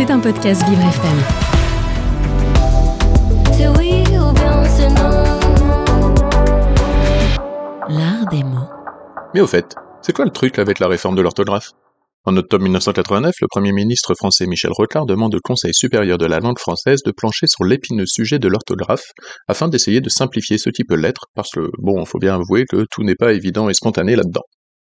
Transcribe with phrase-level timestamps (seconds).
[0.00, 1.18] C'est un podcast Vivre FM.
[7.90, 8.56] L'art des mots.
[9.34, 11.72] Mais au fait, c'est quoi le truc avec la réforme de l'orthographe?
[12.24, 16.38] En octobre 1989, le Premier ministre français Michel Rocard demande au Conseil supérieur de la
[16.38, 19.12] langue française de plancher sur l'épineux sujet de l'orthographe
[19.48, 22.86] afin d'essayer de simplifier ce qui peut l'être, parce que, bon, faut bien avouer que
[22.90, 24.44] tout n'est pas évident et spontané là-dedans.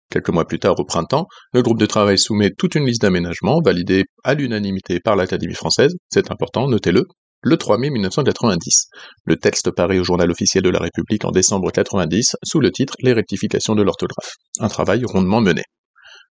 [0.10, 3.60] Quelques mois plus tard, au printemps, le groupe de travail soumet toute une liste d'aménagements
[3.64, 7.04] validés à l'unanimité par l'Académie française, c'est important, notez-le,
[7.42, 8.86] le 3 mai 1990.
[9.26, 12.94] Le texte paraît au journal officiel de la République en décembre 90 sous le titre
[13.02, 14.34] Les rectifications de l'orthographe.
[14.60, 15.64] Un travail rondement mené.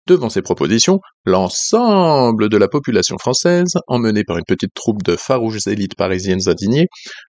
[0.07, 5.67] Devant ces propositions, l'ensemble de la population française, emmenée par une petite troupe de farouches
[5.67, 6.87] élites parisiennes indignées,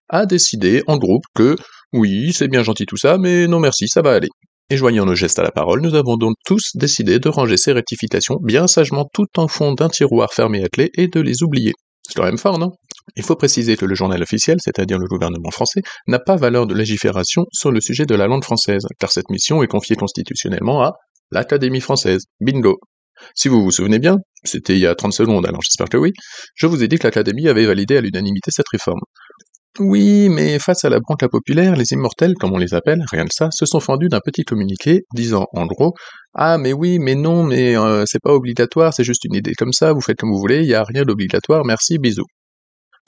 [0.08, 1.54] a décidé en groupe que
[1.92, 4.30] oui, c'est bien gentil tout ça, mais non merci, ça va aller.
[4.70, 7.72] Et joignant nos gestes à la parole, nous avons donc tous décidé de ranger ces
[7.72, 11.72] rectifications bien sagement tout en fond d'un tiroir fermé à clé et de les oublier.
[12.06, 12.70] C'est quand même fort, non?
[13.16, 16.74] Il faut préciser que le journal officiel, c'est-à-dire le gouvernement français, n'a pas valeur de
[16.74, 20.92] légifération sur le sujet de la langue française, car cette mission est confiée constitutionnellement à
[21.30, 22.24] l'Académie française.
[22.40, 22.78] Bingo
[23.34, 26.12] Si vous vous souvenez bien, c'était il y a 30 secondes, alors j'espère que oui,
[26.54, 29.00] je vous ai dit que l'Académie avait validé à l'unanimité cette réforme.
[29.78, 33.34] Oui, mais face à la bronca populaire, les immortels, comme on les appelle, rien que
[33.34, 35.94] ça, se sont fendus d'un petit communiqué disant en gros
[36.34, 39.72] Ah, mais oui, mais non, mais euh, c'est pas obligatoire, c'est juste une idée comme
[39.72, 42.26] ça, vous faites comme vous voulez, il y a rien d'obligatoire, merci, bisous.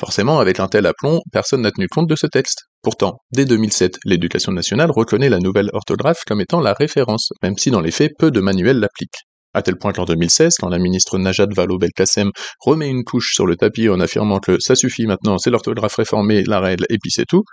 [0.01, 2.63] Forcément, avec un tel aplomb, personne n'a tenu compte de ce texte.
[2.83, 7.71] Pourtant, dès 2007, l'éducation nationale reconnaît la nouvelle orthographe comme étant la référence, même si
[7.71, 9.23] dans les faits, peu de manuels l'appliquent.
[9.55, 13.55] À tel point qu'en 2016, quand la ministre Najat Vallaud-Belkacem remet une couche sur le
[13.55, 17.25] tapis en affirmant que ça suffit maintenant, c'est l'orthographe réformée, la règle, et puis c'est
[17.25, 17.45] tout,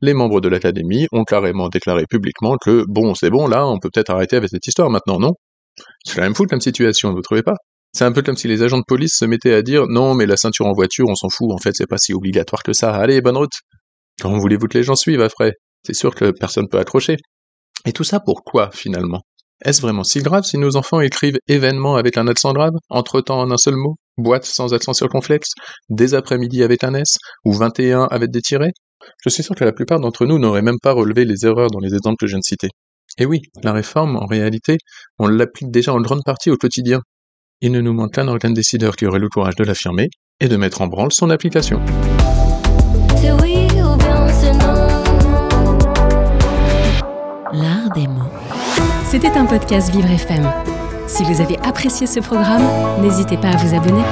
[0.00, 3.90] les membres de l'Académie ont carrément déclaré publiquement que bon, c'est bon, là, on peut
[3.92, 5.32] peut-être arrêter avec cette histoire maintenant, non?
[6.04, 7.56] C'est quand même fou comme situation, vous trouvez pas?
[7.92, 10.24] C'est un peu comme si les agents de police se mettaient à dire non, mais
[10.24, 12.94] la ceinture en voiture, on s'en fout, en fait, c'est pas si obligatoire que ça.
[12.94, 13.52] Allez, bonne route.
[14.22, 15.52] Comment voulez-vous que les gens suivent après?
[15.84, 17.16] C'est sûr que personne peut accrocher.
[17.86, 19.22] Et tout ça pourquoi, finalement?
[19.62, 23.50] Est-ce vraiment si grave si nos enfants écrivent événement avec un accent grave, entre-temps en
[23.50, 25.50] un seul mot, boîte sans accent circonflexe,
[25.90, 28.72] des après-midi avec un S, ou 21 avec des tirets?
[29.22, 31.80] Je suis sûr que la plupart d'entre nous n'auraient même pas relevé les erreurs dans
[31.80, 32.68] les exemples que je viens de citer.
[33.18, 34.78] Et oui, la réforme, en réalité,
[35.18, 37.00] on l'applique déjà en grande partie au quotidien,
[37.60, 40.08] il ne nous manque qu'un organe décideur qui aurait le courage de l'affirmer
[40.40, 41.78] et de mettre en branle son application.
[49.04, 50.48] C'était un podcast Vivre FM.
[51.06, 52.62] Si vous avez apprécié ce programme,
[53.00, 54.02] n'hésitez pas à vous abonner.